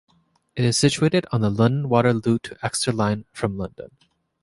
[0.55, 3.91] It is situated on the London Waterloo to Exeter line, from London.